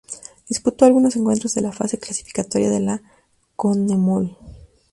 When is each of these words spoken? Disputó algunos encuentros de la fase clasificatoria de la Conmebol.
Disputó 0.49 0.85
algunos 0.85 1.15
encuentros 1.15 1.53
de 1.53 1.61
la 1.61 1.71
fase 1.71 1.99
clasificatoria 1.99 2.71
de 2.71 2.79
la 2.79 3.01
Conmebol. 3.55 4.35